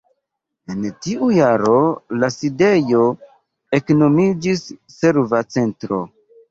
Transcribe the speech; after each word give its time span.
En 0.75 0.87
tiu 1.07 1.27
jaro 1.35 1.75
la 2.23 2.31
sidejo 2.37 3.05
eknomiĝis 3.81 4.69
"Serva 5.01 5.49
Centro". 5.57 6.07